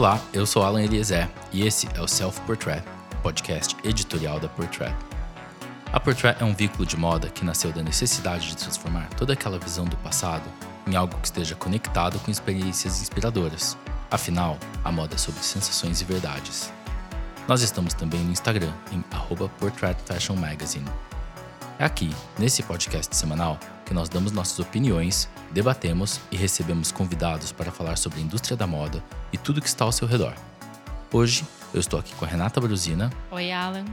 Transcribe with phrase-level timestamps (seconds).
[0.00, 2.82] Olá, eu sou Alan Eliezer e esse é o Self Portrait,
[3.22, 4.96] podcast editorial da Portrait.
[5.92, 9.58] A Portrait é um veículo de moda que nasceu da necessidade de transformar toda aquela
[9.58, 10.48] visão do passado
[10.86, 13.76] em algo que esteja conectado com experiências inspiradoras.
[14.10, 16.72] Afinal, a moda é sobre sensações e verdades.
[17.46, 19.04] Nós estamos também no Instagram, em
[19.58, 20.88] Portrait Fashion Magazine.
[21.78, 27.72] É aqui, nesse podcast semanal, que nós damos nossas opiniões, debatemos e recebemos convidados para
[27.72, 30.32] falar sobre a indústria da moda e tudo que está ao seu redor.
[31.12, 31.44] Hoje,
[31.74, 33.10] eu estou aqui com a Renata Brusina.
[33.32, 33.84] Oi, Alan.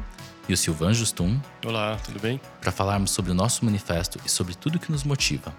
[0.48, 1.42] E o Silvan Justum.
[1.66, 2.40] Olá, tudo bem?
[2.62, 5.52] Para falarmos sobre o nosso manifesto e sobre tudo que nos motiva.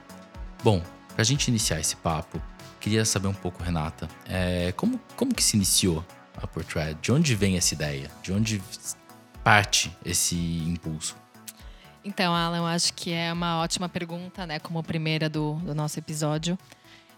[0.62, 2.40] Bom, para a gente iniciar esse papo,
[2.78, 6.04] queria saber um pouco, Renata, é, como, como que se iniciou
[6.40, 6.96] a Portrait?
[7.02, 8.08] De onde vem essa ideia?
[8.22, 8.62] De onde
[9.42, 11.16] parte esse impulso?
[12.04, 14.58] Então, Alan, eu acho que é uma ótima pergunta, né?
[14.58, 16.58] Como primeira do, do nosso episódio.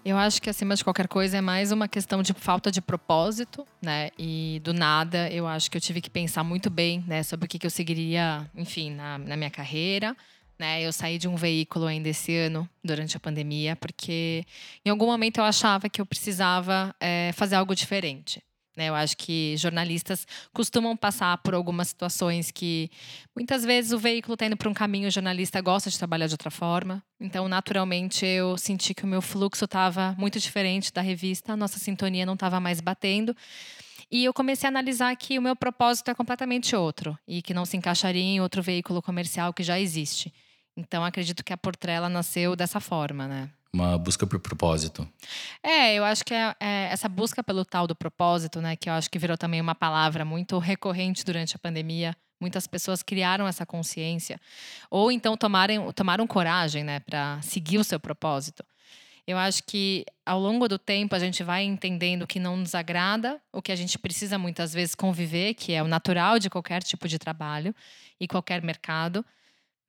[0.02, 3.66] Eu acho que, acima de qualquer coisa, é mais uma questão de falta de propósito,
[3.82, 4.10] né?
[4.18, 7.22] E do nada, eu acho que eu tive que pensar muito bem, né?
[7.22, 10.16] Sobre o que, que eu seguiria, enfim, na, na minha carreira,
[10.58, 10.82] né?
[10.82, 14.44] Eu saí de um veículo ainda esse ano, durante a pandemia, porque
[14.84, 18.42] em algum momento eu achava que eu precisava é, fazer algo diferente.
[18.76, 18.88] Né?
[18.88, 22.90] Eu acho que jornalistas costumam passar por algumas situações que
[23.34, 26.34] muitas vezes o veículo está indo para um caminho, o jornalista gosta de trabalhar de
[26.34, 27.02] outra forma.
[27.20, 31.78] Então, naturalmente, eu senti que o meu fluxo estava muito diferente da revista, a nossa
[31.78, 33.36] sintonia não estava mais batendo.
[34.10, 37.64] E eu comecei a analisar que o meu propósito é completamente outro e que não
[37.64, 40.32] se encaixaria em outro veículo comercial que já existe.
[40.76, 43.50] Então, acredito que a Portrela nasceu dessa forma, né?
[43.72, 45.08] Uma busca por propósito.
[45.62, 48.94] É, eu acho que é, é, essa busca pelo tal do propósito, né, que eu
[48.94, 52.16] acho que virou também uma palavra muito recorrente durante a pandemia.
[52.40, 54.40] Muitas pessoas criaram essa consciência,
[54.90, 58.64] ou então tomaram, tomaram coragem, né, para seguir o seu propósito.
[59.26, 63.40] Eu acho que ao longo do tempo a gente vai entendendo que não nos agrada,
[63.52, 67.06] o que a gente precisa muitas vezes conviver, que é o natural de qualquer tipo
[67.06, 67.74] de trabalho
[68.18, 69.24] e qualquer mercado.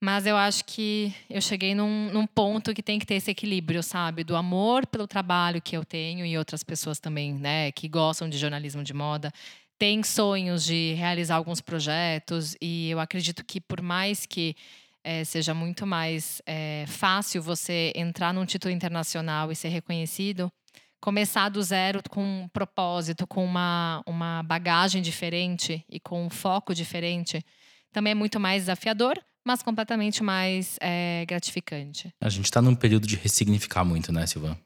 [0.03, 3.83] Mas eu acho que eu cheguei num, num, ponto que tem que ter esse equilíbrio,
[3.83, 4.23] sabe?
[4.23, 8.35] Do amor pelo trabalho que eu tenho e outras pessoas também, né, que gostam de
[8.35, 9.31] jornalismo de moda,
[9.77, 14.55] têm sonhos de realizar alguns projetos e eu acredito que por mais que
[15.03, 20.51] é, seja muito mais é, fácil você entrar num título internacional e ser reconhecido,
[20.99, 26.73] começar do zero com um propósito, com uma, uma bagagem diferente e com um foco
[26.73, 27.45] diferente,
[27.91, 32.13] também é muito mais desafiador mas completamente mais é, gratificante.
[32.21, 34.57] A gente está num período de ressignificar muito, né, Silvan?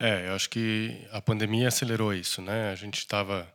[0.00, 2.70] É, eu acho que a pandemia acelerou isso, né?
[2.70, 3.52] A gente estava,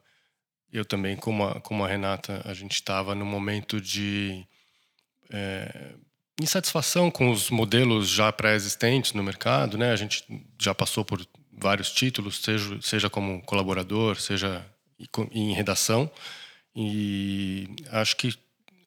[0.72, 4.46] eu também, como a, como a Renata, a gente estava num momento de
[5.32, 5.94] é,
[6.42, 9.92] insatisfação com os modelos já pré-existentes no mercado, né?
[9.92, 10.26] A gente
[10.60, 14.66] já passou por vários títulos, seja, seja como colaborador, seja
[15.32, 16.10] em redação,
[16.76, 18.34] e acho que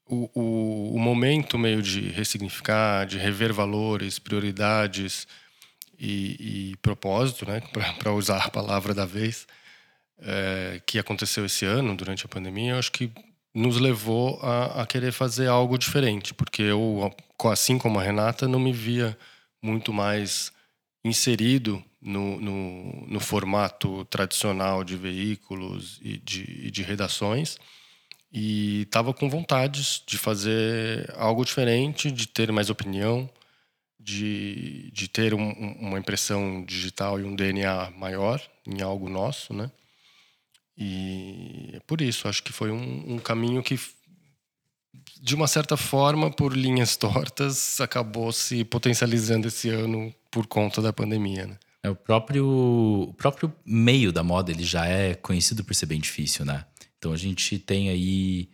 [0.08, 5.26] o, o, o, momento meio de ressignificar, de rever valores, prioridades
[5.98, 7.60] e, e propósito, né,
[7.98, 9.46] para usar a palavra da vez,
[10.18, 13.10] é, que aconteceu esse ano durante a pandemia, eu acho que
[13.54, 17.12] nos levou a, a, querer fazer algo diferente, porque eu,
[17.50, 19.16] assim como a Renata, não me via
[19.62, 20.52] muito mais
[21.04, 27.58] inserido no, no, no formato tradicional de veículos e de, de redações
[28.38, 33.30] e estava com vontade de fazer algo diferente, de ter mais opinião,
[33.98, 39.70] de, de ter um, uma impressão digital e um DNA maior em algo nosso, né?
[40.76, 43.80] E é por isso, acho que foi um, um caminho que,
[45.18, 50.92] de uma certa forma, por linhas tortas, acabou se potencializando esse ano por conta da
[50.92, 51.58] pandemia, né?
[51.82, 55.98] É, o próprio, o próprio meio da moda ele já é conhecido por ser bem
[55.98, 56.66] difícil, né?
[56.98, 58.48] Então a gente tem aí.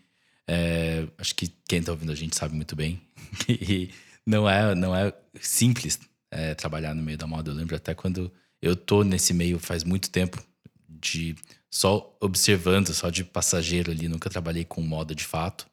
[0.46, 3.00] É, acho que quem está ouvindo a gente sabe muito bem
[3.46, 3.90] que
[4.26, 6.00] não é, não é simples
[6.30, 7.50] é, trabalhar no meio da moda.
[7.50, 8.30] Eu lembro até quando
[8.60, 10.42] eu tô nesse meio faz muito tempo,
[10.88, 11.36] de
[11.70, 15.66] só observando, só de passageiro ali, nunca trabalhei com moda de fato.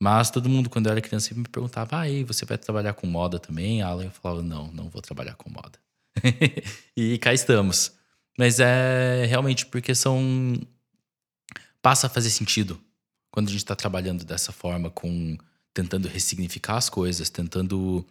[0.00, 3.38] Mas todo mundo, quando eu era criança, me perguntava: ah, você vai trabalhar com moda
[3.38, 3.82] também?
[3.82, 5.78] Alan, eu falava: não, não vou trabalhar com moda.
[6.96, 7.92] e cá estamos.
[8.36, 10.58] Mas é realmente porque são
[11.82, 12.80] passa a fazer sentido
[13.30, 15.36] quando a gente está trabalhando dessa forma, com
[15.74, 18.06] tentando ressignificar as coisas, tentando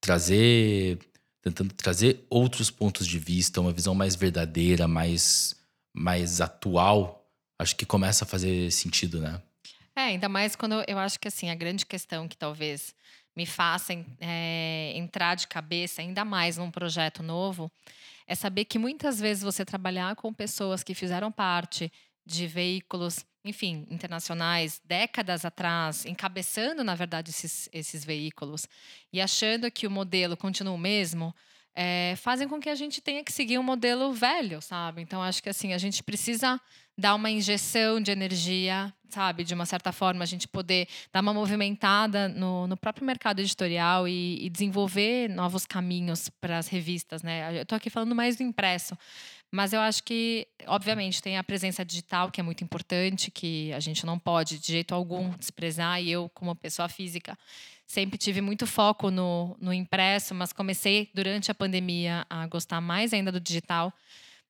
[0.00, 0.98] trazer,
[1.42, 5.56] tentando trazer outros pontos de vista, uma visão mais verdadeira, mais,
[5.92, 7.26] mais atual.
[7.58, 9.42] Acho que começa a fazer sentido, né?
[9.96, 12.94] É, ainda mais quando eu, acho que assim a grande questão que talvez
[13.34, 17.70] me faça é, entrar de cabeça ainda mais num projeto novo
[18.26, 21.90] é saber que muitas vezes você trabalhar com pessoas que fizeram parte
[22.28, 28.68] de veículos, enfim, internacionais, décadas atrás, encabeçando, na verdade, esses, esses veículos
[29.10, 31.34] e achando que o modelo continua o mesmo,
[31.74, 35.02] é, fazem com que a gente tenha que seguir um modelo velho, sabe?
[35.02, 36.60] Então, acho que assim, a gente precisa
[36.96, 39.44] dar uma injeção de energia, sabe?
[39.44, 44.08] De uma certa forma, a gente poder dar uma movimentada no, no próprio mercado editorial
[44.08, 47.58] e, e desenvolver novos caminhos para as revistas, né?
[47.58, 48.98] Eu estou aqui falando mais do impresso,
[49.50, 53.80] mas eu acho que, obviamente, tem a presença digital, que é muito importante, que a
[53.80, 56.02] gente não pode, de jeito algum, desprezar.
[56.02, 57.38] E eu, como pessoa física,
[57.88, 63.14] sempre tive muito foco no, no impresso, mas comecei, durante a pandemia, a gostar mais
[63.14, 63.92] ainda do digital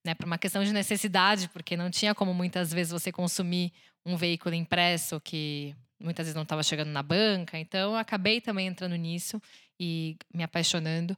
[0.04, 3.72] né, por uma questão de necessidade, porque não tinha como muitas vezes você consumir
[4.04, 7.56] um veículo impresso que muitas vezes não estava chegando na banca.
[7.58, 9.40] Então, acabei também entrando nisso
[9.78, 11.16] e me apaixonando.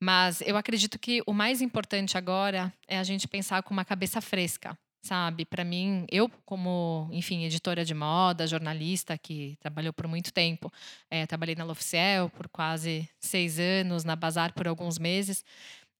[0.00, 4.20] Mas eu acredito que o mais importante agora é a gente pensar com uma cabeça
[4.20, 5.44] fresca, sabe?
[5.44, 10.72] Para mim, eu como, enfim, editora de moda, jornalista que trabalhou por muito tempo,
[11.10, 15.44] é, trabalhei na L'Oficiel por quase seis anos, na Bazar por alguns meses.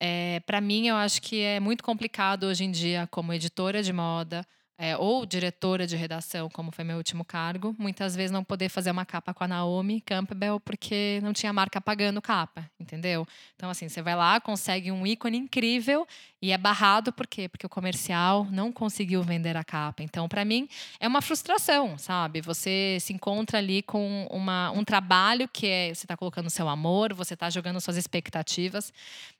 [0.01, 3.93] É, para mim, eu acho que é muito complicado hoje em dia, como editora de
[3.93, 4.47] moda,
[4.83, 8.91] é, ou diretora de redação, como foi meu último cargo, muitas vezes não poder fazer
[8.91, 13.25] uma capa com a Naomi Campbell porque não tinha marca pagando capa, entendeu?
[13.55, 16.05] Então, assim, você vai lá, consegue um ícone incrível
[16.43, 17.49] e é barrado por quê?
[17.49, 20.03] Porque o comercial não conseguiu vender a capa.
[20.03, 20.69] Então, para mim,
[20.99, 22.41] é uma frustração, sabe?
[22.41, 27.15] Você se encontra ali com uma, um trabalho que é, você está colocando seu amor,
[27.15, 28.93] você está jogando suas expectativas.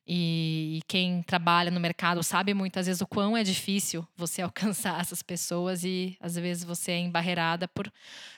[0.07, 5.01] E, e quem trabalha no mercado sabe muitas vezes o quão é difícil você alcançar
[5.01, 7.91] essas pessoas e às vezes você é embarreirada por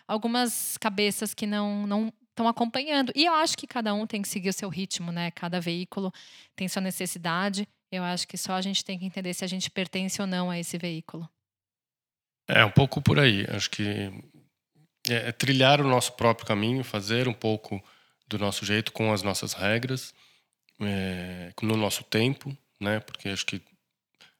[0.06, 3.12] algumas cabeças que não, não estão acompanhando.
[3.14, 5.30] E eu acho que cada um tem que seguir o seu ritmo, né?
[5.30, 6.12] Cada veículo
[6.54, 7.66] tem sua necessidade.
[7.90, 10.50] Eu acho que só a gente tem que entender se a gente pertence ou não
[10.50, 11.28] a esse veículo.
[12.48, 13.46] É um pouco por aí.
[13.48, 14.12] Acho que
[15.08, 17.82] é, é trilhar o nosso próprio caminho, fazer um pouco
[18.26, 20.12] do nosso jeito com as nossas regras
[20.80, 23.00] é, no nosso tempo, né?
[23.00, 23.60] Porque acho que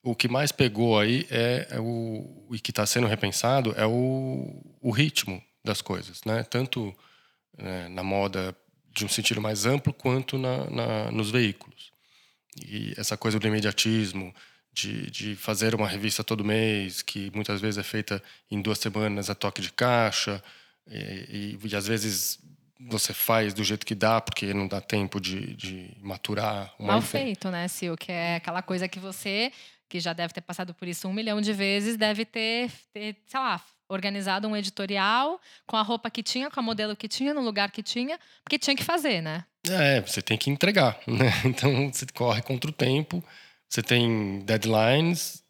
[0.02, 4.62] o que mais pegou aí é, é o e que está sendo repensado é o,
[4.81, 6.42] o ritmo das coisas, né?
[6.44, 6.94] Tanto
[7.56, 8.54] é, na moda
[8.92, 11.92] de um sentido mais amplo quanto na, na, nos veículos.
[12.64, 14.32] E essa coisa do imediatismo,
[14.72, 19.30] de, de fazer uma revista todo mês, que muitas vezes é feita em duas semanas
[19.30, 20.42] a toque de caixa,
[20.87, 22.38] e, e, e às vezes
[22.86, 26.72] você faz do jeito que dá, porque não dá tempo de, de maturar.
[26.78, 27.96] Mal feito, né, Sil?
[27.96, 29.52] Que é aquela coisa que você,
[29.88, 33.40] que já deve ter passado por isso um milhão de vezes, deve ter, ter sei
[33.40, 37.40] lá, organizado um editorial com a roupa que tinha, com a modelo que tinha, no
[37.40, 39.44] lugar que tinha, porque tinha que fazer, né?
[39.69, 41.32] É, você tem que entregar, né?
[41.44, 43.25] Então você corre contra o tempo,
[43.69, 45.42] você tem deadlines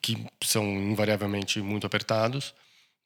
[0.00, 2.54] que são invariavelmente muito apertados,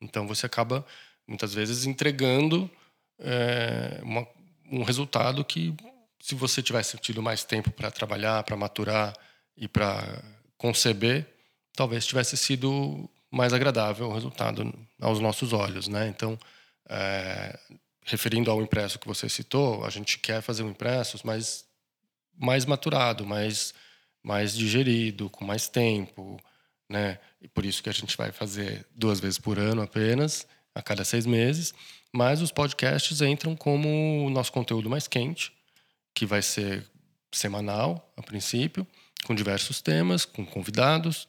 [0.00, 0.86] então você acaba
[1.26, 2.70] muitas vezes entregando
[3.22, 4.26] é, uma,
[4.70, 5.74] um resultado que,
[6.20, 9.14] se você tivesse tido mais tempo para trabalhar, para maturar
[9.56, 10.22] e para
[10.56, 11.26] conceber,
[11.74, 16.08] talvez tivesse sido mais agradável o resultado aos nossos olhos, né?
[16.08, 16.38] Então,
[16.88, 17.58] é,
[18.04, 21.64] referindo ao impresso que você citou, a gente quer fazer um impresso mais
[22.38, 23.74] mais maturado, mais
[24.22, 26.38] mais digerido, com mais tempo,
[26.88, 27.18] né?
[27.40, 31.04] E por isso que a gente vai fazer duas vezes por ano apenas, a cada
[31.04, 31.74] seis meses.
[32.12, 35.52] Mas os podcasts entram como o nosso conteúdo mais quente,
[36.14, 36.84] que vai ser
[37.32, 38.86] semanal, a princípio,
[39.24, 41.28] com diversos temas, com convidados.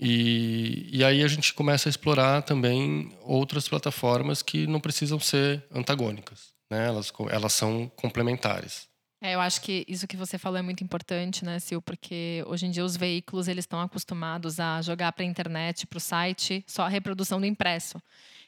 [0.00, 5.64] E, e aí a gente começa a explorar também outras plataformas que não precisam ser
[5.74, 6.52] antagônicas.
[6.70, 6.86] Né?
[6.86, 8.88] Elas, elas são complementares.
[9.20, 11.78] É, eu acho que isso que você falou é muito importante, né, Sil?
[11.80, 15.96] Porque hoje em dia os veículos eles estão acostumados a jogar para a internet, para
[15.96, 18.02] o site, só a reprodução do impresso.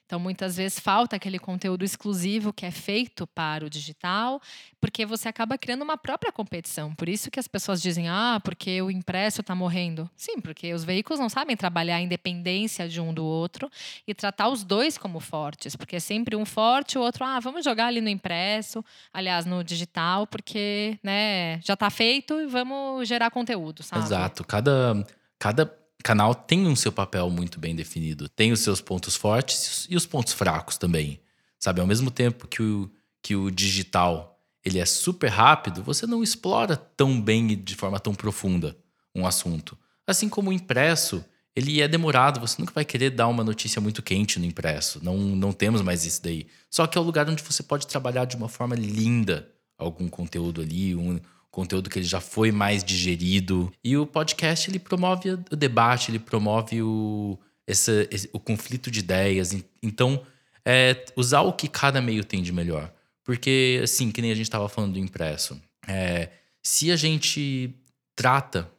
[0.07, 4.41] Então, muitas vezes falta aquele conteúdo exclusivo que é feito para o digital,
[4.81, 6.95] porque você acaba criando uma própria competição.
[6.95, 10.09] Por isso que as pessoas dizem, ah, porque o impresso está morrendo.
[10.15, 13.71] Sim, porque os veículos não sabem trabalhar a independência de um do outro
[14.07, 17.65] e tratar os dois como fortes, porque é sempre um forte, o outro, ah, vamos
[17.65, 23.31] jogar ali no impresso, aliás, no digital, porque né, já está feito e vamos gerar
[23.31, 24.05] conteúdo, sabe?
[24.05, 24.45] Exato.
[24.45, 25.05] Cada,
[25.39, 28.29] cada canal tem um seu papel muito bem definido.
[28.29, 31.19] Tem os seus pontos fortes e os pontos fracos também.
[31.59, 32.91] Sabe, ao mesmo tempo que o,
[33.23, 37.99] que o digital ele é super rápido, você não explora tão bem e de forma
[37.99, 38.77] tão profunda
[39.15, 39.77] um assunto.
[40.07, 41.25] Assim como o impresso,
[41.57, 45.01] ele é demorado, você nunca vai querer dar uma notícia muito quente no impresso.
[45.03, 46.47] Não, não temos mais isso daí.
[46.71, 50.61] Só que é o lugar onde você pode trabalhar de uma forma linda algum conteúdo
[50.61, 51.19] ali, um
[51.55, 53.73] conteúdo que ele já foi mais digerido.
[53.83, 58.99] E o podcast ele promove o debate, ele promove o, esse, esse, o conflito de
[58.99, 59.57] ideias.
[59.83, 60.27] Então,
[60.65, 62.93] é usar o que cada meio tem de melhor.
[63.23, 65.61] Porque, assim, que nem a gente estava falando do impresso.
[65.87, 66.31] É,
[66.63, 67.75] se a gente
[68.17, 68.71] trata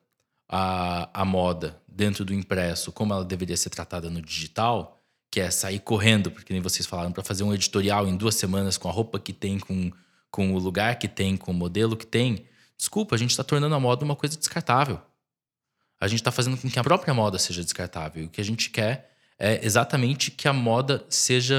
[0.49, 5.01] a, a moda dentro do impresso como ela deveria ser tratada no digital,
[5.31, 8.77] que é sair correndo, porque nem vocês falaram, para fazer um editorial em duas semanas
[8.77, 9.91] com a roupa que tem, com,
[10.29, 12.45] com o lugar que tem, com o modelo que tem,
[12.77, 14.99] desculpa, a gente está tornando a moda uma coisa descartável.
[15.99, 18.23] A gente está fazendo com que a própria moda seja descartável.
[18.23, 21.55] E o que a gente quer é exatamente que a moda seja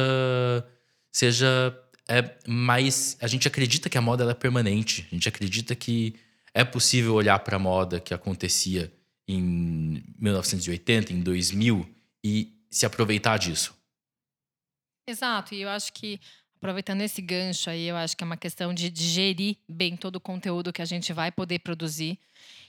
[1.12, 6.14] seja é mais a gente acredita que a moda é permanente a gente acredita que
[6.54, 8.92] é possível olhar para a moda que acontecia
[9.28, 11.88] em 1980 em 2000
[12.24, 13.74] e se aproveitar disso
[15.06, 16.20] exato e eu acho que
[16.66, 20.20] aproveitando esse gancho aí eu acho que é uma questão de digerir bem todo o
[20.20, 22.18] conteúdo que a gente vai poder produzir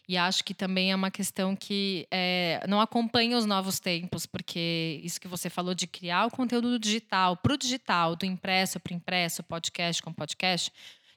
[0.08, 5.02] e acho que também é uma questão que é, não acompanha os novos tempos, porque
[5.04, 8.80] isso que você falou de criar o conteúdo do digital para o digital, do impresso
[8.80, 10.72] para impresso, podcast com podcast,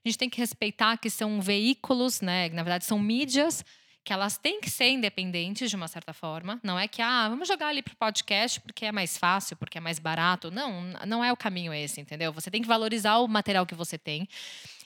[0.05, 2.49] a gente tem que respeitar que são veículos, né?
[2.49, 3.65] Na verdade, são mídias
[4.05, 6.59] que elas têm que ser independentes de uma certa forma.
[6.63, 9.79] Não é que, ah, vamos jogar ali para o podcast porque é mais fácil, porque
[9.79, 10.51] é mais barato.
[10.51, 12.33] Não, não é o caminho esse, entendeu?
[12.33, 14.29] Você tem que valorizar o material que você tem.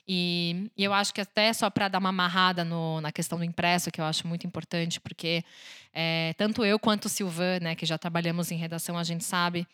[0.07, 3.45] E, e eu acho que até só para dar uma amarrada no, na questão do
[3.45, 5.43] impresso, que eu acho muito importante, porque
[5.95, 9.67] é, tanto eu quanto o Silvan, né, que já trabalhamos em redação, a gente sabe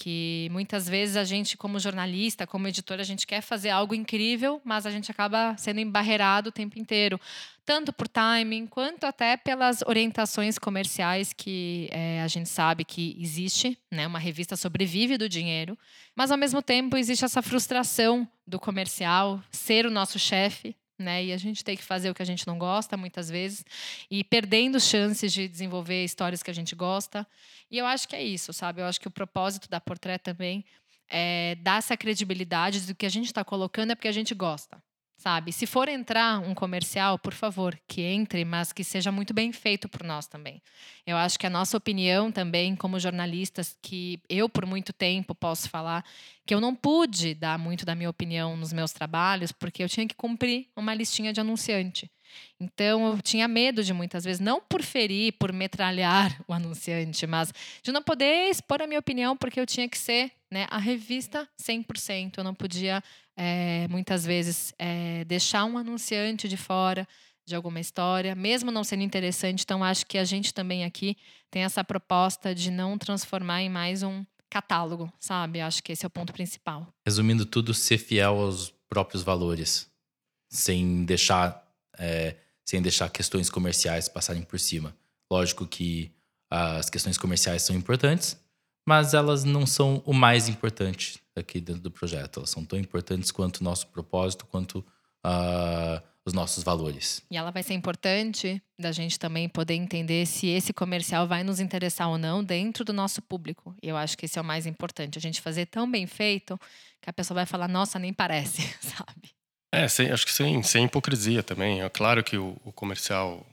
[0.00, 4.58] que muitas vezes a gente, como jornalista, como editor, a gente quer fazer algo incrível,
[4.64, 7.20] mas a gente acaba sendo embarreado o tempo inteiro,
[7.66, 13.78] tanto por timing quanto até pelas orientações comerciais que é, a gente sabe que existe,
[13.90, 14.06] né?
[14.06, 15.78] Uma revista sobrevive do dinheiro,
[16.16, 21.24] mas ao mesmo tempo existe essa frustração do comercial ser o nosso chefe, né?
[21.24, 23.64] E a gente tem que fazer o que a gente não gosta muitas vezes
[24.10, 27.26] e perdendo chances de desenvolver histórias que a gente gosta.
[27.70, 28.80] E eu acho que é isso, sabe?
[28.80, 30.64] Eu acho que o propósito da Portrait também
[31.08, 34.80] é dar essa credibilidade do que a gente está colocando é porque a gente gosta
[35.20, 35.52] sabe?
[35.52, 39.86] Se for entrar um comercial, por favor, que entre, mas que seja muito bem feito
[39.86, 40.62] por nós também.
[41.06, 45.68] Eu acho que a nossa opinião também, como jornalistas, que eu por muito tempo posso
[45.68, 46.02] falar
[46.46, 50.08] que eu não pude dar muito da minha opinião nos meus trabalhos, porque eu tinha
[50.08, 52.10] que cumprir uma listinha de anunciante.
[52.58, 57.52] Então eu tinha medo de muitas vezes, não por ferir, por metralhar o anunciante, mas
[57.82, 61.48] de não poder expor a minha opinião, porque eu tinha que ser né, a revista
[61.60, 62.38] 100%.
[62.38, 63.02] Eu não podia
[63.36, 67.06] é, muitas vezes é, deixar um anunciante de fora
[67.46, 69.62] de alguma história, mesmo não sendo interessante.
[69.62, 71.16] Então, acho que a gente também aqui
[71.50, 75.60] tem essa proposta de não transformar em mais um catálogo, sabe?
[75.60, 76.92] Acho que esse é o ponto principal.
[77.06, 79.88] Resumindo tudo, ser fiel aos próprios valores,
[80.50, 81.64] sem deixar,
[81.98, 84.94] é, sem deixar questões comerciais passarem por cima.
[85.30, 86.12] Lógico que
[86.50, 88.36] as questões comerciais são importantes,
[88.90, 92.40] mas elas não são o mais importante aqui dentro do projeto.
[92.40, 94.80] Elas são tão importantes quanto o nosso propósito, quanto
[95.24, 97.22] uh, os nossos valores.
[97.30, 101.60] E ela vai ser importante da gente também poder entender se esse comercial vai nos
[101.60, 103.76] interessar ou não dentro do nosso público.
[103.80, 105.18] E eu acho que esse é o mais importante.
[105.18, 106.58] A gente fazer tão bem feito
[107.00, 109.30] que a pessoa vai falar, nossa, nem parece, sabe?
[109.72, 111.80] É, sem, acho que sem, sem hipocrisia também.
[111.80, 113.46] É claro que o, o comercial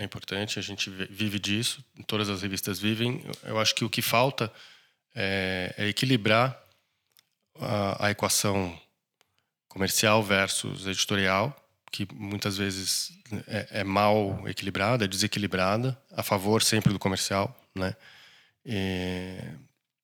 [0.00, 3.22] é importante, a gente vive disso, todas as revistas vivem.
[3.44, 4.50] Eu acho que o que falta
[5.14, 6.58] é, é equilibrar
[7.60, 8.74] a, a, equação
[9.68, 11.54] comercial versus editorial,
[11.92, 13.12] que muitas vezes
[13.46, 17.94] é, é, mal equilibrada, é desequilibrada, a favor sempre do comercial, né?
[18.64, 19.36] E,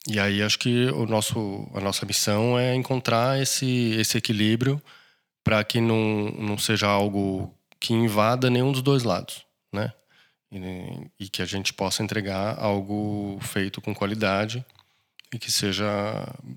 [0.09, 4.81] e aí acho que o nosso, a nossa missão é encontrar esse, esse equilíbrio
[5.43, 9.46] para que não, não seja algo que invada nenhum dos dois lados,
[9.77, 9.93] né?
[10.51, 14.65] E, e que a gente possa entregar algo feito com qualidade
[15.33, 15.87] e que seja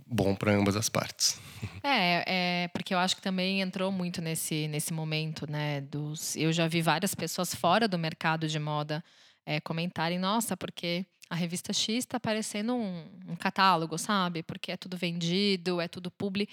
[0.07, 1.39] bom para ambas as partes.
[1.83, 2.23] É,
[2.63, 5.81] é, porque eu acho que também entrou muito nesse, nesse momento, né?
[5.81, 9.03] Dos, eu já vi várias pessoas fora do mercado de moda
[9.45, 14.41] é, comentarem, nossa, porque a revista X está parecendo um, um, catálogo, sabe?
[14.41, 16.49] Porque é tudo vendido, é tudo publi.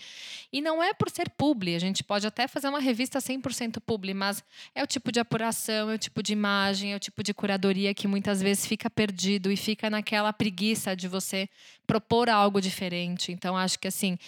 [0.53, 4.13] E não é por ser publi, a gente pode até fazer uma revista 100% publi,
[4.13, 7.33] mas é o tipo de apuração, é o tipo de imagem, é o tipo de
[7.33, 11.49] curadoria que muitas vezes fica perdido e fica naquela preguiça de você
[11.87, 13.33] propor algo diferente.
[13.33, 14.19] Então, acho que assim,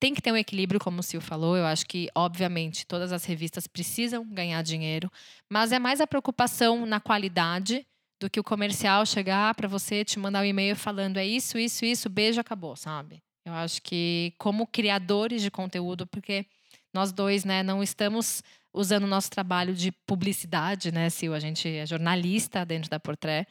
[0.00, 1.54] tem que ter um equilíbrio, como o Sil falou.
[1.56, 5.10] Eu acho que, obviamente, todas as revistas precisam ganhar dinheiro,
[5.50, 7.86] mas é mais a preocupação na qualidade
[8.20, 11.84] do que o comercial chegar para você, te mandar um e-mail falando é isso, isso,
[11.84, 13.22] isso, beijo, acabou, sabe?
[13.44, 16.46] Eu acho que como criadores de conteúdo, porque
[16.92, 21.32] nós dois, né, não estamos usando o nosso trabalho de publicidade, né, Sil?
[21.34, 23.46] A gente é jornalista dentro da Portré.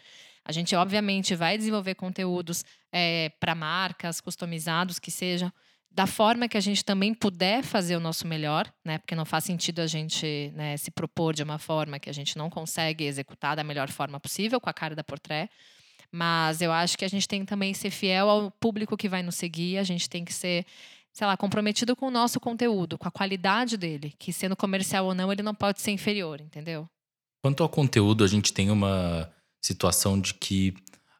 [0.45, 5.51] A gente, obviamente, vai desenvolver conteúdos é, para marcas, customizados, que sejam,
[5.97, 8.99] da forma que a gente também puder fazer o nosso melhor, né?
[8.99, 12.37] Porque não faz sentido a gente né, se propor de uma forma que a gente
[12.37, 15.49] não consegue executar da melhor forma possível com a cara da Portré.
[16.11, 19.23] Mas eu acho que a gente tem que também ser fiel ao público que vai
[19.23, 20.67] nos seguir, a gente tem que ser
[21.11, 25.15] sei lá, comprometido com o nosso conteúdo, com a qualidade dele, que sendo comercial ou
[25.15, 26.87] não, ele não pode ser inferior, entendeu?
[27.41, 29.27] Quanto ao conteúdo, a gente tem uma
[29.59, 30.75] situação de que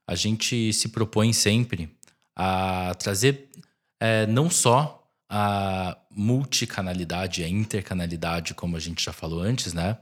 [0.05, 1.89] a gente se propõe sempre
[2.35, 3.49] a trazer
[3.99, 9.97] é, não só a multicanalidade, a intercanalidade, como a gente já falou antes, né?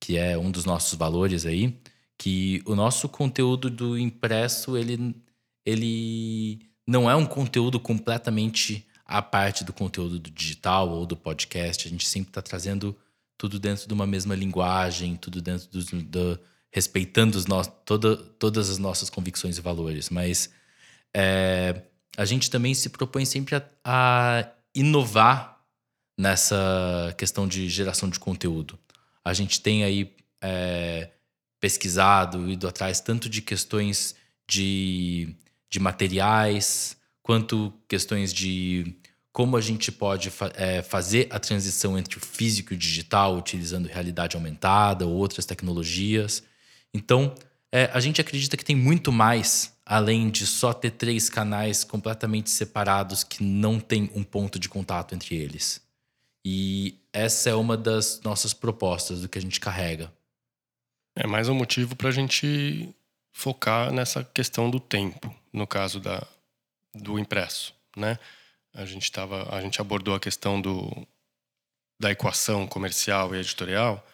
[0.00, 1.78] Que é um dos nossos valores aí,
[2.18, 5.16] que o nosso conteúdo do impresso, ele,
[5.64, 11.86] ele não é um conteúdo completamente a parte do conteúdo do digital ou do podcast.
[11.86, 12.96] A gente sempre está trazendo
[13.38, 18.68] tudo dentro de uma mesma linguagem, tudo dentro do, do respeitando os nossos, toda, todas
[18.68, 20.10] as nossas convicções e valores.
[20.10, 20.50] Mas
[21.14, 21.82] é,
[22.16, 25.60] a gente também se propõe sempre a, a inovar
[26.18, 28.78] nessa questão de geração de conteúdo.
[29.24, 31.10] A gente tem aí é,
[31.60, 34.14] pesquisado, ido atrás tanto de questões
[34.48, 35.34] de,
[35.68, 38.96] de materiais, quanto questões de
[39.32, 43.36] como a gente pode fa é, fazer a transição entre o físico e o digital
[43.36, 46.42] utilizando realidade aumentada ou outras tecnologias.
[46.94, 47.34] Então,
[47.70, 52.50] é, a gente acredita que tem muito mais além de só ter três canais completamente
[52.50, 55.80] separados que não tem um ponto de contato entre eles.
[56.44, 60.12] E essa é uma das nossas propostas, do que a gente carrega.
[61.14, 62.92] É mais um motivo para a gente
[63.32, 66.26] focar nessa questão do tempo, no caso da,
[66.92, 68.18] do impresso, né?
[68.74, 70.90] A gente tava, a gente abordou a questão do
[71.98, 74.06] da equação comercial e editorial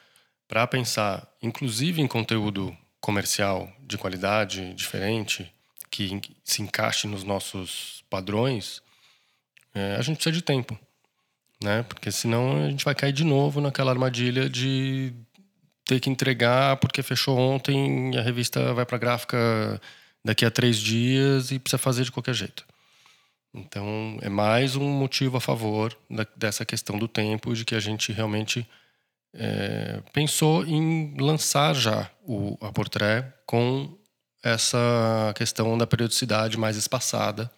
[0.46, 5.52] para pensar, inclusive em conteúdo comercial de qualidade diferente
[5.92, 8.82] que se encaixe nos nossos padrões,
[9.74, 10.78] é, a gente precisa de tempo,
[11.62, 11.82] né?
[11.82, 15.12] Porque senão a gente vai cair de novo naquela armadilha de
[15.84, 19.80] ter que entregar porque fechou ontem e a revista vai para a gráfica
[20.24, 22.64] daqui a três dias e precisa fazer de qualquer jeito.
[23.54, 27.80] Então, é mais um motivo a favor da, dessa questão do tempo, de que a
[27.80, 28.66] gente realmente
[29.34, 33.94] é, pensou em lançar já o, a Portrait com
[34.42, 37.50] essa questão da periodicidade mais espaçada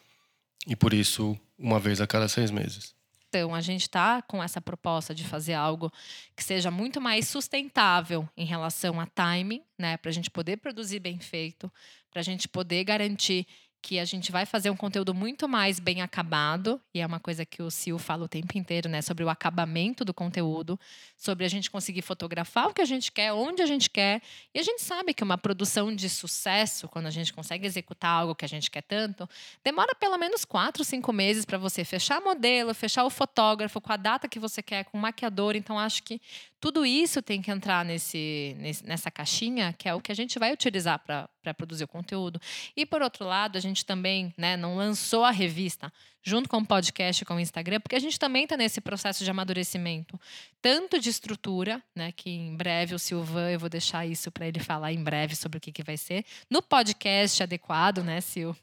[0.67, 2.95] e, por isso, uma vez a cada seis meses.
[3.29, 5.93] Então, a gente está com essa proposta de fazer algo
[6.37, 9.97] que seja muito mais sustentável em relação a timing, né?
[9.97, 11.73] Para a gente poder produzir bem feito,
[12.13, 13.45] para a gente poder garantir
[13.85, 17.45] que a gente vai fazer um conteúdo muito mais bem acabado, e é uma coisa
[17.45, 20.81] que o Sil fala o tempo inteiro, né, sobre o acabamento do conteúdo,
[21.19, 24.23] sobre a gente conseguir fotografar o que a gente quer, onde a gente quer.
[24.55, 28.35] E a gente sabe que uma produção de sucesso, quando a gente consegue executar algo
[28.35, 29.29] que a gente quer tanto,
[29.63, 33.99] demora pelo menos quatro, cinco meses para você fechar modelo, fechar o fotógrafo com a
[33.99, 35.57] data que você quer, com o maquiador.
[35.57, 36.23] Então, acho que
[36.65, 40.51] tudo isso tem que entrar nesse, nessa caixinha, que é o que a gente vai
[40.51, 42.41] utilizar para produzir o conteúdo.
[42.75, 46.67] E, por outro lado, a gente também né, não lançou a revista junto com o
[46.67, 50.19] podcast e com o Instagram, porque a gente também está nesse processo de amadurecimento,
[50.63, 54.59] tanto de estrutura, né, que em breve o Silvan, eu vou deixar isso para ele
[54.59, 58.57] falar em breve sobre o que, que vai ser, no podcast adequado, né, Sil?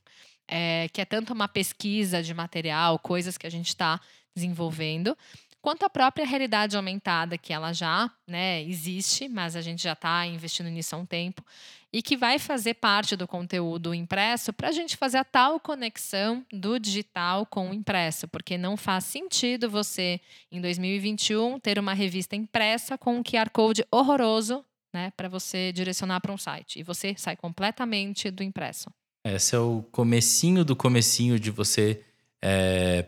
[0.47, 4.01] É, que é tanto uma pesquisa de material, coisas que a gente está
[4.35, 5.15] desenvolvendo,
[5.62, 10.26] quanto a própria realidade aumentada, que ela já né, existe, mas a gente já está
[10.26, 11.45] investindo nisso há um tempo,
[11.93, 16.45] e que vai fazer parte do conteúdo impresso para a gente fazer a tal conexão
[16.52, 20.19] do digital com o impresso, porque não faz sentido você,
[20.52, 26.21] em 2021, ter uma revista impressa com um QR Code horroroso né, para você direcionar
[26.21, 28.89] para um site, e você sai completamente do impresso.
[29.24, 32.04] Esse é o comecinho do comecinho de você
[32.41, 33.06] é,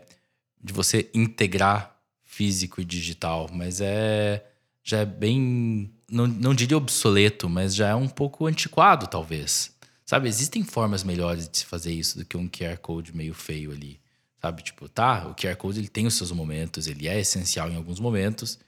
[0.62, 1.93] de você integrar
[2.34, 4.44] físico e digital, mas é
[4.82, 9.72] já é bem não, não diria obsoleto, mas já é um pouco antiquado talvez.
[10.04, 13.72] Sabe, existem formas melhores de se fazer isso do que um QR Code meio feio
[13.72, 13.98] ali.
[14.40, 17.76] Sabe, tipo, tá, o QR Code ele tem os seus momentos, ele é essencial em
[17.76, 18.58] alguns momentos,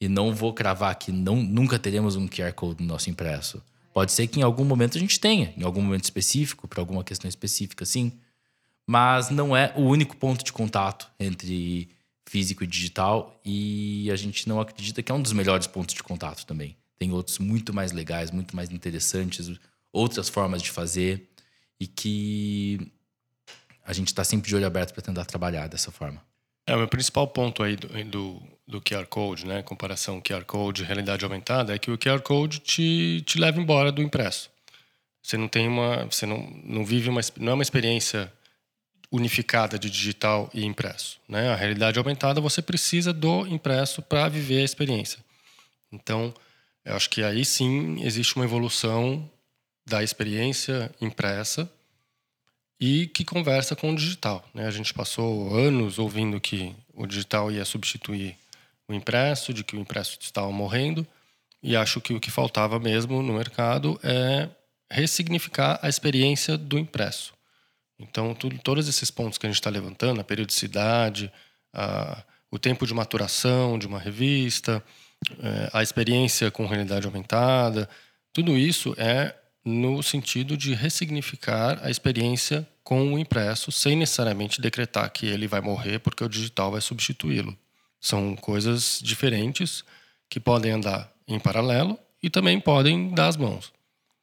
[0.00, 3.62] e não vou cravar que não, nunca teremos um QR Code no nosso impresso.
[3.94, 7.04] Pode ser que em algum momento a gente tenha, em algum momento específico, para alguma
[7.04, 8.12] questão específica, sim.
[8.84, 11.88] Mas não é o único ponto de contato entre
[12.30, 16.02] físico e digital e a gente não acredita que é um dos melhores pontos de
[16.02, 16.76] contato também.
[16.96, 19.50] Tem outros muito mais legais, muito mais interessantes,
[19.92, 21.28] outras formas de fazer
[21.80, 22.92] e que
[23.84, 26.22] a gente está sempre de olho aberto para tentar trabalhar dessa forma.
[26.64, 30.84] É, o meu principal ponto aí do, do, do QR Code, né, comparação QR Code
[30.84, 34.50] realidade aumentada, é que o QR Code te, te leva embora do impresso.
[35.20, 38.32] Você não tem uma, você não, não vive uma, não é uma experiência
[39.10, 41.48] unificada de digital e impresso, né?
[41.50, 45.18] A realidade aumentada você precisa do impresso para viver a experiência.
[45.90, 46.32] Então,
[46.84, 49.28] eu acho que aí sim existe uma evolução
[49.86, 51.70] da experiência impressa
[52.80, 54.48] e que conversa com o digital.
[54.54, 54.66] Né?
[54.66, 58.36] A gente passou anos ouvindo que o digital ia substituir
[58.88, 61.06] o impresso, de que o impresso estava morrendo,
[61.62, 64.48] e acho que o que faltava mesmo no mercado é
[64.90, 67.34] ressignificar a experiência do impresso.
[68.00, 71.30] Então, tudo, todos esses pontos que a gente está levantando, a periodicidade,
[71.72, 74.82] a, o tempo de maturação de uma revista,
[75.38, 77.88] é, a experiência com realidade aumentada,
[78.32, 79.34] tudo isso é
[79.64, 85.60] no sentido de ressignificar a experiência com o impresso, sem necessariamente decretar que ele vai
[85.60, 87.56] morrer porque o digital vai substituí-lo.
[88.00, 89.84] São coisas diferentes
[90.28, 93.72] que podem andar em paralelo e também podem dar as mãos.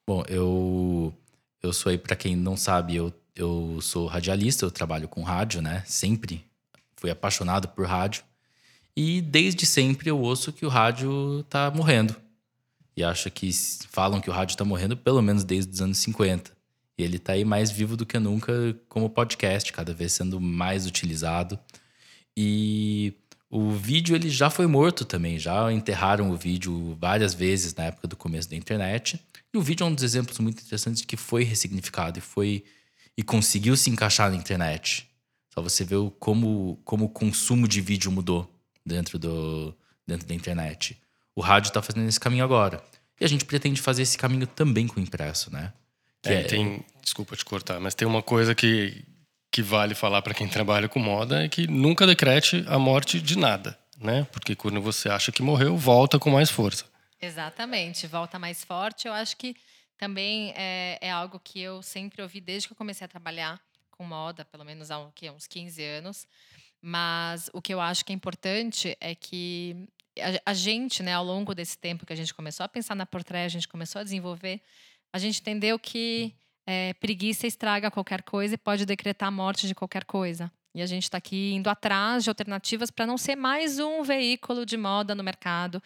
[0.07, 1.13] Bom, eu
[1.61, 5.61] eu sou aí para quem não sabe, eu eu sou radialista, eu trabalho com rádio,
[5.61, 5.83] né?
[5.85, 6.43] Sempre
[6.95, 8.23] fui apaixonado por rádio.
[8.95, 12.15] E desde sempre eu ouço que o rádio tá morrendo.
[12.95, 13.51] E acho que
[13.89, 16.51] falam que o rádio tá morrendo pelo menos desde os anos 50.
[16.97, 20.87] E ele tá aí mais vivo do que nunca como podcast, cada vez sendo mais
[20.87, 21.59] utilizado.
[22.35, 23.13] E
[23.51, 28.07] o vídeo ele já foi morto também, já enterraram o vídeo várias vezes na época
[28.07, 29.23] do começo da internet.
[29.53, 32.65] E o vídeo é um dos exemplos muito interessantes de que foi ressignificado e foi
[33.17, 35.09] e conseguiu se encaixar na internet.
[35.53, 38.49] Só você vê como, como o consumo de vídeo mudou
[38.85, 39.75] dentro, do,
[40.05, 40.95] dentro da internet.
[41.35, 42.81] O rádio está fazendo esse caminho agora.
[43.19, 45.73] E a gente pretende fazer esse caminho também com o impresso, né?
[46.23, 49.03] É, é, tem, desculpa te cortar, mas tem uma coisa que,
[49.51, 53.37] que vale falar para quem trabalha com moda é que nunca decrete a morte de
[53.37, 54.27] nada, né?
[54.31, 56.85] Porque quando você acha que morreu, volta com mais força.
[57.19, 59.07] Exatamente, volta mais forte.
[59.07, 59.55] Eu acho que
[59.97, 63.59] também é, é, algo que eu sempre ouvi desde que eu comecei a trabalhar
[63.91, 66.27] com moda, pelo menos há uns 15 anos.
[66.81, 69.87] Mas o que eu acho que é importante é que
[70.19, 73.05] a, a, gente, né, ao longo desse tempo que a gente começou a pensar na
[73.05, 74.61] portrait, a gente começou a desenvolver,
[75.11, 79.73] a gente entendeu que é, preguiça estraga qualquer coisa e pode decretar a morte de
[79.73, 80.51] qualquer coisa.
[80.75, 84.63] E a gente está aqui indo atrás de alternativas para não ser mais um veículo
[84.63, 85.81] de moda no mercado.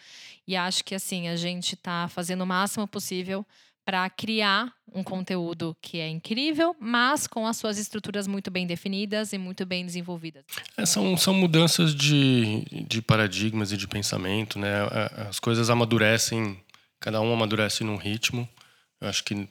[0.46, 3.46] E acho que assim a gente está fazendo o máximo possível
[3.84, 9.32] para criar um conteúdo que é incrível, mas com as suas estruturas muito bem definidas
[9.32, 10.44] e muito bem desenvolvidas.
[10.76, 14.72] É, são, são mudanças de, de paradigmas e de pensamento, né?
[15.28, 16.60] As coisas amadurecem,
[17.00, 18.48] cada um amadurece num ritmo.
[19.00, 19.48] Eu acho que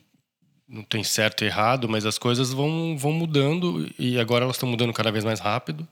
[0.68, 4.70] não tem certo e errado, mas as coisas vão, vão mudando e agora elas estão
[4.70, 5.88] mudando cada vez mais rápido.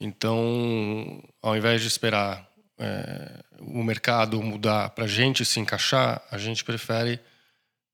[0.00, 6.36] Então, ao invés de esperar é, o mercado mudar para a gente se encaixar, a
[6.36, 7.20] gente prefere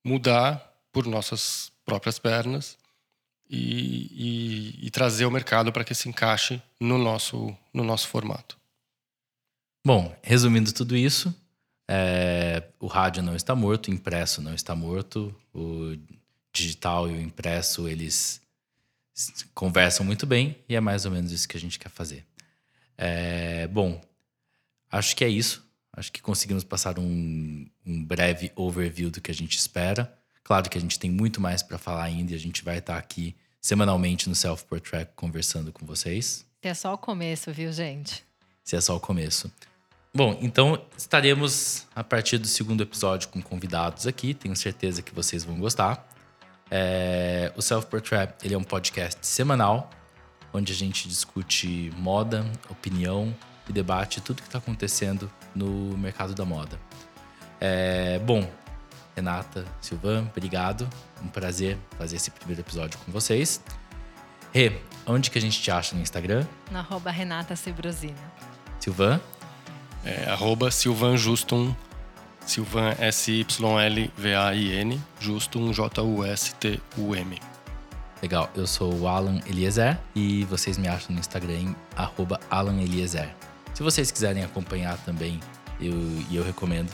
[0.05, 2.79] mudar por nossas próprias pernas
[3.49, 8.59] e, e, e trazer o mercado para que se encaixe no nosso, no nosso formato.
[9.85, 11.35] Bom, resumindo tudo isso,
[11.89, 15.97] é, o rádio não está morto, o impresso não está morto, o
[16.53, 18.41] digital e o impresso eles
[19.55, 22.25] conversam muito bem e é mais ou menos isso que a gente quer fazer.
[22.97, 24.01] É, bom,
[24.91, 25.69] acho que é isso.
[25.93, 30.13] Acho que conseguimos passar um, um breve overview do que a gente espera.
[30.45, 32.97] Claro que a gente tem muito mais para falar ainda e a gente vai estar
[32.97, 36.47] aqui semanalmente no Self Portrait conversando com vocês.
[36.63, 38.25] Se é só o começo, viu, gente?
[38.63, 39.51] Se é só o começo.
[40.15, 44.35] Bom, então estaremos a partir do segundo episódio com convidados aqui.
[44.35, 46.09] Tenho certeza que vocês vão gostar.
[46.71, 49.91] É, o Self Portrait ele é um podcast semanal
[50.53, 53.35] onde a gente discute moda, opinião
[53.71, 56.77] e debate tudo que está acontecendo no mercado da moda.
[57.61, 58.51] É, bom,
[59.15, 60.91] Renata, Silvan, obrigado.
[61.23, 63.63] Um prazer fazer esse primeiro episódio com vocês.
[64.53, 66.45] Rê, onde que a gente te acha no Instagram?
[66.71, 67.55] No arroba Renata.
[67.57, 69.21] Silvan?
[70.05, 71.75] É, arroba Silvan Justum,
[72.45, 77.39] Silvan S-Y-L-V-A-I-N, Justum J-U-S-T-U-M.
[78.23, 82.81] Legal, eu sou o Alan Eliezer e vocês me acham no Instagram em arroba Alan
[82.81, 83.33] Eliezer.
[83.81, 85.41] Se vocês quiserem acompanhar também,
[85.81, 85.95] eu,
[86.29, 86.91] e eu recomendo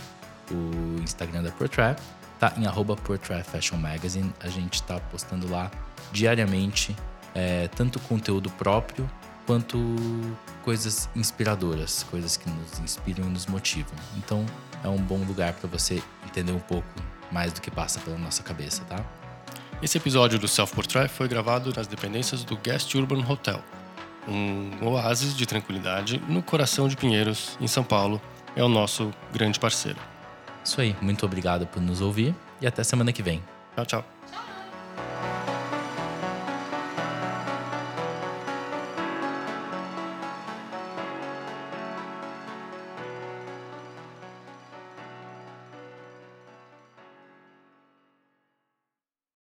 [0.52, 2.00] o Instagram da Portrait,
[2.38, 4.32] tá em arroba Portrait Fashion Magazine.
[4.38, 5.68] A gente está postando lá
[6.12, 6.94] diariamente
[7.34, 9.10] é, tanto conteúdo próprio
[9.44, 9.76] quanto
[10.62, 13.96] coisas inspiradoras, coisas que nos inspiram e nos motivam.
[14.16, 14.46] Então
[14.84, 16.86] é um bom lugar para você entender um pouco
[17.32, 19.04] mais do que passa pela nossa cabeça, tá?
[19.82, 23.60] Esse episódio do Self Portrait foi gravado nas dependências do Guest Urban Hotel
[24.28, 28.20] um oásis de tranquilidade no coração de Pinheiros, em São Paulo.
[28.54, 29.98] É o nosso grande parceiro.
[30.64, 30.96] Isso aí.
[31.00, 33.42] Muito obrigado por nos ouvir e até semana que vem.
[33.74, 34.15] Tchau, tchau.